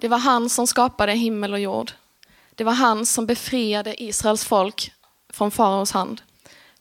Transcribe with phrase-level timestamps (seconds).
[0.00, 1.92] Det var han som skapade himmel och jord.
[2.54, 4.92] Det var han som befriade Israels folk
[5.28, 6.22] från faraos hand.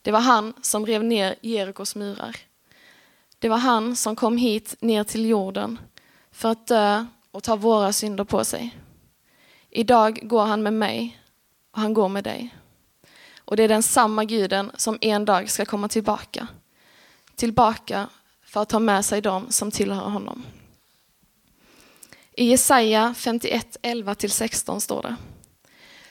[0.02, 2.36] Det var han som rev ner Jerikos murar.
[3.40, 5.80] Det var han som kom hit ner till jorden
[6.32, 8.78] för att dö och ta våra synder på sig.
[9.70, 11.20] Idag går han med mig
[11.72, 12.56] och han går med dig.
[13.46, 16.48] Och det är den samma guden som en dag ska komma tillbaka.
[17.36, 18.10] Tillbaka
[18.46, 20.44] för att ta med sig dem som tillhör honom.
[22.40, 25.16] I Jesaja 51, 11-16 står det.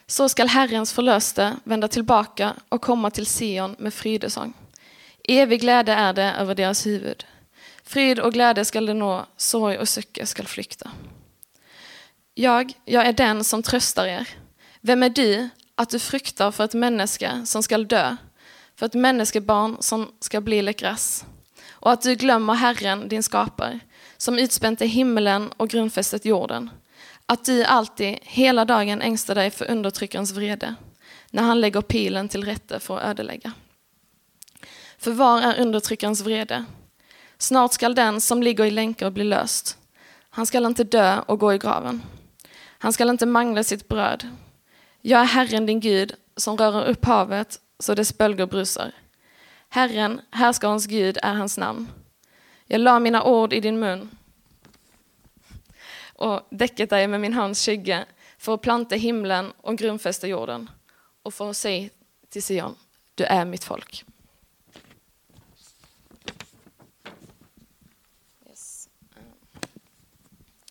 [0.06, 4.52] Så skall Herrens förlöste vända tillbaka och komma till Sion med frydesång.
[5.28, 7.24] Evig glädje är det över deras huvud.
[7.82, 10.90] Fryd och glädje skall de nå, sorg och sucke skall flykta.
[12.34, 14.28] Jag, jag är den som tröstar er.
[14.80, 18.16] Vem är du att du fruktar för ett människa som skall dö,
[18.76, 21.24] för ett människebarn som ska bli läckras?
[21.80, 23.80] Och att du glömmer Herren, din skapare,
[24.16, 26.70] som utspänte himmelen och grundfästet jorden.
[27.26, 30.74] Att du alltid, hela dagen ängstar dig för undertryckarens vrede,
[31.30, 33.52] när han lägger pilen till rätte för att ödelägga.
[34.98, 36.64] För var är undertryckarens vrede?
[37.38, 39.78] Snart skall den som ligger i länkar bli löst.
[40.30, 42.02] Han skall inte dö och gå i graven.
[42.78, 44.28] Han skall inte mangla sitt bröd.
[45.00, 48.92] Jag är Herren din Gud som rör upp havet så dess bölgor brusar.
[49.68, 51.88] Herren, härskarens Gud, är hans namn.
[52.66, 54.10] Jag la mina ord i din mun
[56.18, 58.06] och däcket dig med min hands skygge
[58.38, 60.70] för att planta himlen och grundfästa jorden
[61.22, 61.88] och för att säga
[62.28, 62.76] till Sion,
[63.14, 64.04] du är mitt folk.
[68.48, 68.88] Yes.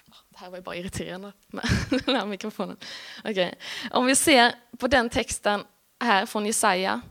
[0.10, 1.66] Ah, det här var ju bara irriterande med
[2.06, 2.78] den här mikrofonen.
[3.24, 3.52] Okay.
[3.92, 5.64] Om vi ser på den texten
[6.00, 7.02] här från Jesaja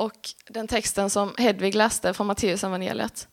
[0.00, 3.28] och den texten som Hedvig läste från Matteus evangeliet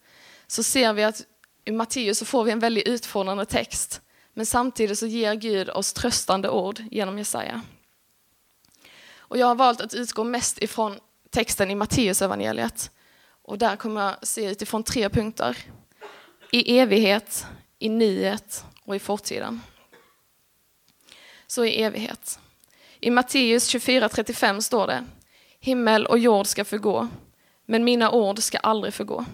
[0.47, 1.25] så ser vi att
[1.65, 4.01] i Matteus så får vi en väldigt utfordrande text
[4.33, 7.61] men samtidigt så ger Gud oss tröstande ord genom Jesaja.
[9.17, 12.91] Och jag har valt att utgå mest ifrån texten i Matteus evangeliet.
[13.41, 15.57] Och där kommer jag se utifrån tre punkter.
[16.51, 17.45] I evighet,
[17.79, 19.61] i nuet och i fortiden.
[21.47, 22.39] Så i evighet.
[22.99, 25.05] I Matteus 24.35 står det
[25.59, 27.07] Himmel och jord ska förgå,
[27.65, 29.25] men mina ord ska aldrig förgå.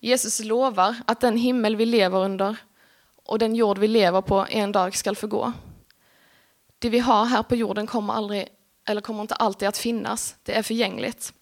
[0.00, 2.56] Jesus lovar att den himmel vi lever under
[3.24, 5.52] och den jord vi lever på en dag ska förgå.
[6.78, 8.48] Det vi har här på jorden kommer, aldrig,
[8.88, 11.32] eller kommer inte alltid att finnas, det är förgängligt.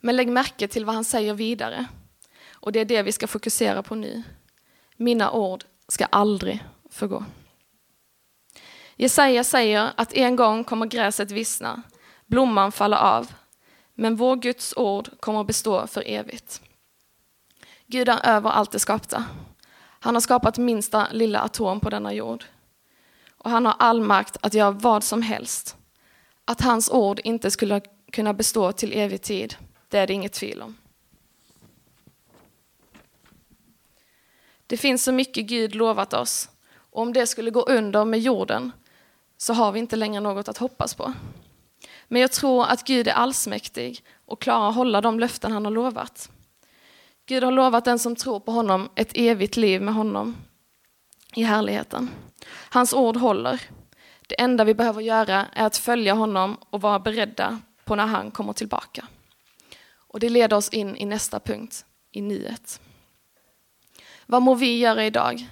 [0.00, 1.86] Men lägg märke till vad han säger vidare.
[2.52, 4.22] Och det är det vi ska fokusera på nu.
[4.96, 7.24] Mina ord ska aldrig förgå.
[8.96, 11.82] Jesaja säger att en gång kommer gräset vissna,
[12.32, 13.32] blomman falla av,
[13.94, 16.62] men vår Guds ord kommer att bestå för evigt.
[17.86, 19.24] Gud är över allt det skapta.
[20.00, 22.44] Han har skapat minsta lilla atom på denna jord.
[23.38, 25.76] Och han har all makt att göra vad som helst.
[26.44, 27.80] Att hans ord inte skulle
[28.12, 29.56] kunna bestå till evig tid,
[29.88, 30.76] det är det inget tvivel om.
[34.66, 38.72] Det finns så mycket Gud lovat oss, och om det skulle gå under med jorden
[39.36, 41.12] så har vi inte längre något att hoppas på.
[42.12, 45.72] Men jag tror att Gud är allsmäktig och klarar att hålla de löften han har
[45.72, 46.30] lovat.
[47.26, 50.36] Gud har lovat den som tror på honom ett evigt liv med honom
[51.34, 52.10] i härligheten.
[52.70, 53.60] Hans ord håller.
[54.28, 58.30] Det enda vi behöver göra är att följa honom och vara beredda på när han
[58.30, 59.06] kommer tillbaka.
[59.94, 62.80] Och det leder oss in i nästa punkt, i nuet.
[64.26, 65.48] Vad må vi göra idag?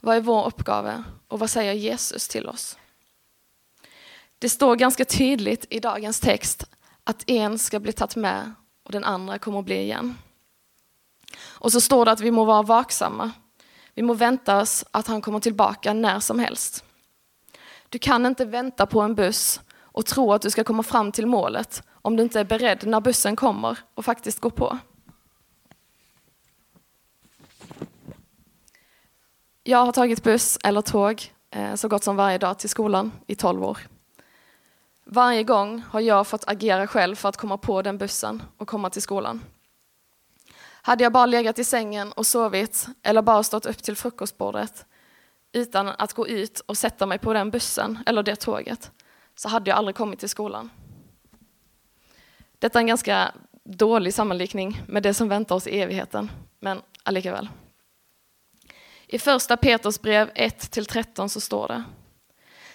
[0.00, 2.76] Vad är vår uppgave och vad säger Jesus till oss?
[4.40, 6.64] Det står ganska tydligt i dagens text
[7.04, 8.52] att en ska bli tagit med
[8.84, 10.18] och den andra kommer att bli igen.
[11.38, 13.30] Och så står det att vi må vara vaksamma.
[13.94, 16.84] Vi må vänta oss att han kommer tillbaka när som helst.
[17.88, 21.26] Du kan inte vänta på en buss och tro att du ska komma fram till
[21.26, 24.78] målet om du inte är beredd när bussen kommer och faktiskt går på.
[29.62, 33.34] Jag har tagit buss eller tåg eh, så gott som varje dag till skolan i
[33.34, 33.78] 12 år.
[35.12, 38.90] Varje gång har jag fått agera själv för att komma på den bussen och komma
[38.90, 39.44] till skolan.
[40.82, 44.86] Hade jag bara legat i sängen och sovit eller bara stått upp till frukostbordet
[45.52, 48.90] utan att gå ut och sätta mig på den bussen eller det tåget
[49.34, 50.70] så hade jag aldrig kommit till skolan.
[52.58, 53.32] Detta är en ganska
[53.64, 56.30] dålig sammanlikning med det som väntar oss i evigheten,
[56.60, 57.48] men allikeväl.
[59.06, 61.84] I första Petrus brev 1-13 så står det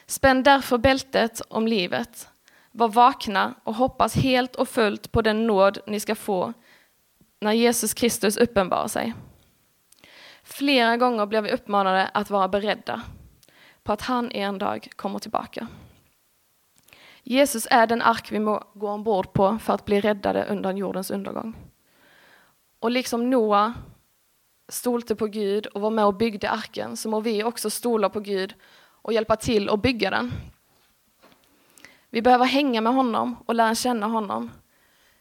[0.07, 2.28] Spänn därför bältet om livet,
[2.72, 6.54] var vakna och hoppas helt och fullt på den nåd ni ska få
[7.40, 9.13] när Jesus Kristus uppenbarar sig.
[10.44, 13.02] Flera gånger blir vi uppmanade att vara beredda
[13.84, 15.68] på att han en dag kommer tillbaka.
[17.24, 21.12] Jesus är den ark vi må gå ombord på för att bli räddade undan jordens
[21.12, 21.56] undergång.
[22.80, 23.74] Och liksom Noa
[24.68, 28.19] stolte på Gud och var med och byggde arken så må vi också stola på
[28.19, 28.54] Gud
[29.06, 30.31] och hjälpa till att bygga den.
[32.10, 34.52] Vi behöver hänga med honom och lära känna honom.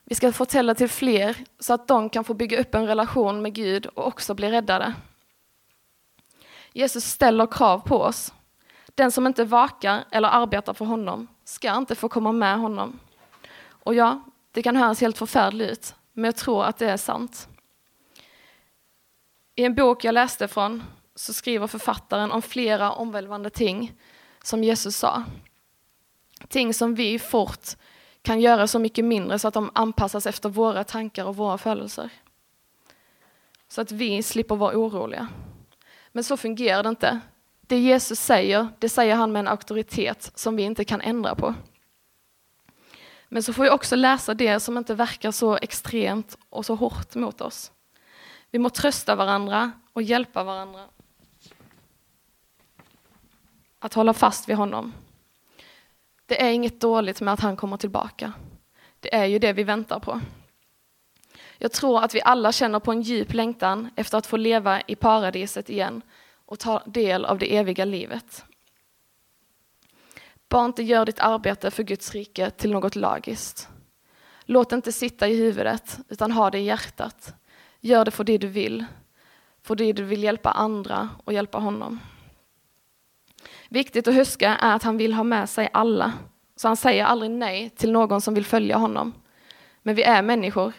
[0.05, 3.55] Vi ska fortälla till fler så att de kan få bygga upp en relation med
[3.55, 4.95] Gud och också bli räddade.
[6.73, 8.33] Jesus ställer krav på oss.
[8.95, 12.99] Den som inte vakar eller arbetar för honom ska inte få komma med honom.
[13.67, 14.21] Och ja,
[14.53, 17.49] det kan höras helt förfärligt ut, men jag tror att det är sant.
[19.55, 20.83] I en bok jag läste från
[21.15, 23.93] så skriver författaren om flera omvälvande ting
[24.43, 25.25] som Jesus sa.
[26.49, 27.69] Ting som vi fort
[28.23, 32.11] kan göra så mycket mindre så att de anpassas efter våra tankar och våra födelser.
[33.69, 35.29] Så att vi slipper vara oroliga.
[36.13, 37.21] Men så fungerar det inte.
[37.61, 41.55] Det Jesus säger, det säger han med en auktoritet som vi inte kan ändra på.
[43.29, 47.15] Men så får vi också läsa det som inte verkar så extremt och så hårt
[47.15, 47.73] mot oss.
[48.51, 50.89] Vi må trösta varandra och hjälpa varandra
[53.85, 54.93] att hålla fast vid honom.
[56.27, 58.33] Det är inget dåligt med att han kommer tillbaka.
[59.01, 60.21] Det är ju det vi väntar på.
[61.59, 64.95] Jag tror att vi alla känner på en djup längtan efter att få leva i
[64.95, 66.03] paradiset igen
[66.47, 68.45] och ta del av det eviga livet.
[70.49, 73.69] Bara inte gör ditt arbete för Guds rike till något lagiskt.
[74.45, 77.35] Låt det inte sitta i huvudet, utan ha det i hjärtat.
[77.81, 78.85] Gör det för det du vill,
[79.63, 82.01] för det du vill hjälpa andra och hjälpa honom.
[83.75, 86.13] Viktigt att huska är att han vill ha med sig alla,
[86.57, 89.13] så han säger aldrig nej till någon som vill följa honom.
[89.83, 90.73] Men vi är människor,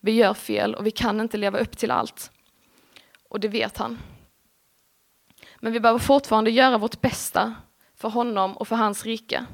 [0.00, 2.30] vi gör fel och vi kan inte leva upp till allt.
[3.28, 3.98] Och det vet han.
[5.60, 7.54] Men vi behöver fortfarande göra vårt bästa
[7.96, 9.46] för honom och för hans rike.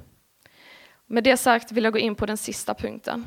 [1.06, 3.26] Med det sagt vill jag gå in på den sista punkten.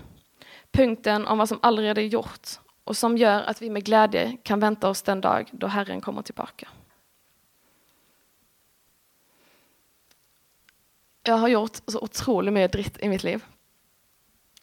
[0.72, 2.48] Punkten om vad som allerede är gjort
[2.84, 6.22] och som gör att vi med glädje kan vänta oss den dag då Herren kommer
[6.22, 6.68] tillbaka.
[11.24, 13.44] Jag har gjort så otroligt mycket dritt i mitt liv.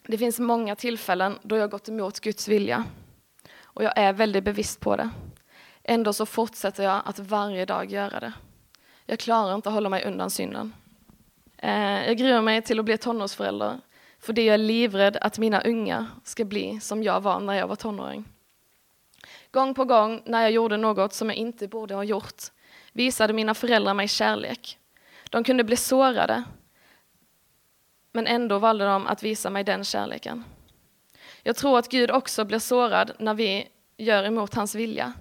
[0.07, 2.85] Det finns många tillfällen då jag gått emot Guds vilja
[3.61, 5.09] och jag är väldigt bevisst på det.
[5.83, 8.33] Ändå så fortsätter jag att varje dag göra det.
[9.05, 10.73] Jag klarar inte att hålla mig undan synden.
[11.57, 13.79] Eh, jag gruvar mig till att bli tonårsförälder
[14.19, 17.67] för det jag är livrädd att mina unga ska bli som jag var när jag
[17.67, 18.25] var tonåring.
[19.51, 22.43] Gång på gång när jag gjorde något som jag inte borde ha gjort
[22.93, 24.78] visade mina föräldrar mig kärlek.
[25.29, 26.43] De kunde bli sårade,
[28.11, 30.43] men ändå valde de att visa mig den kärleken.
[31.43, 33.67] Jag tror att Gud också blir sårad när vi
[33.97, 35.13] gör emot hans vilja.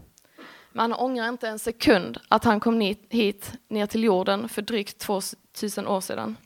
[0.73, 4.99] Men han ångrar inte en sekund att han kom hit ner till jorden för drygt
[4.99, 6.37] 2000 år sedan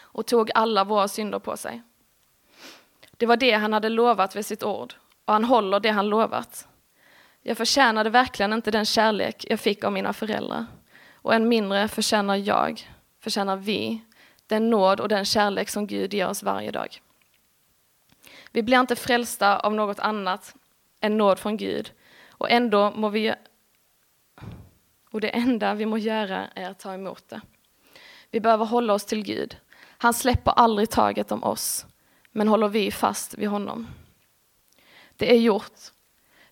[0.00, 1.82] och tog alla våra synder på sig.
[3.10, 6.68] Det var det han hade lovat vid sitt ord och han håller det han lovat.
[7.42, 10.66] Jag förtjänade verkligen inte den kärlek jag fick av mina föräldrar
[11.22, 14.00] och än mindre förtjänar jag, förtjänar vi,
[14.46, 17.00] den nåd och den kärlek som Gud ger oss varje dag.
[18.52, 20.54] Vi blir inte frälsta av något annat
[21.00, 21.92] än nåd från Gud
[22.28, 23.34] och ändå må vi
[25.10, 27.40] och det enda vi må göra är att ta emot det.
[28.30, 29.56] Vi behöver hålla oss till Gud.
[29.98, 31.86] Han släpper aldrig taget om oss,
[32.30, 33.86] men håller vi fast vid honom.
[35.16, 35.80] Det är gjort.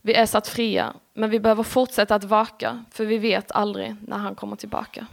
[0.03, 4.19] Vi är satt fria, men vi behöver fortsätta att vaka, för vi vet aldrig när
[4.19, 5.07] han kommer tillbaka.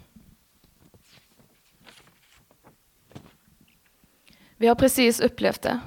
[4.57, 5.79] Vi har precis upplevt det.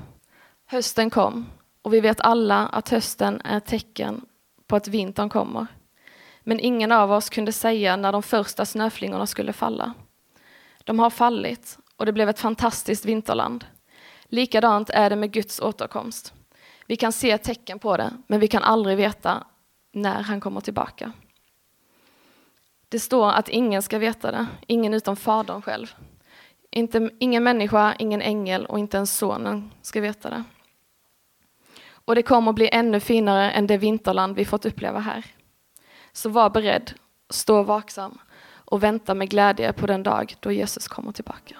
[0.66, 1.46] Hösten kom
[1.82, 4.24] och vi vet alla att hösten är ett tecken
[4.66, 5.66] på att vintern kommer.
[6.40, 9.94] Men ingen av oss kunde säga när de första snöflingorna skulle falla.
[10.84, 13.64] De har fallit och det blev ett fantastiskt vinterland.
[14.24, 16.34] Likadant är det med Guds återkomst.
[16.90, 19.46] Vi kan se tecken på det, men vi kan aldrig veta
[19.92, 21.12] när han kommer tillbaka.
[22.88, 25.94] Det står att ingen ska veta det, ingen utom Fadern själv.
[26.70, 30.44] Inte, ingen människa, ingen ängel och inte ens sonen ska veta det.
[31.92, 35.24] Och det kommer bli ännu finare än det vinterland vi fått uppleva här.
[36.12, 36.92] Så var beredd,
[37.28, 38.18] stå vaksam
[38.52, 41.56] och vänta med glädje på den dag då Jesus kommer tillbaka.